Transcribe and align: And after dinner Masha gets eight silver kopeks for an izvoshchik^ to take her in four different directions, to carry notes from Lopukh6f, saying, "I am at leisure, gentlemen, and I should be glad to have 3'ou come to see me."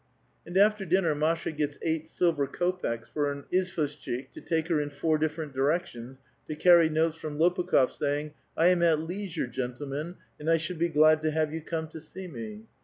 And 0.47 0.57
after 0.57 0.83
dinner 0.83 1.13
Masha 1.13 1.51
gets 1.51 1.77
eight 1.83 2.07
silver 2.07 2.47
kopeks 2.47 3.07
for 3.07 3.31
an 3.31 3.43
izvoshchik^ 3.53 4.31
to 4.31 4.41
take 4.41 4.67
her 4.67 4.81
in 4.81 4.89
four 4.89 5.19
different 5.19 5.53
directions, 5.53 6.19
to 6.47 6.55
carry 6.55 6.89
notes 6.89 7.17
from 7.17 7.37
Lopukh6f, 7.37 7.91
saying, 7.99 8.33
"I 8.57 8.69
am 8.69 8.81
at 8.81 8.99
leisure, 8.99 9.45
gentlemen, 9.45 10.15
and 10.39 10.49
I 10.49 10.57
should 10.57 10.79
be 10.79 10.89
glad 10.89 11.21
to 11.21 11.29
have 11.29 11.49
3'ou 11.49 11.67
come 11.67 11.87
to 11.89 11.99
see 11.99 12.27
me." 12.27 12.63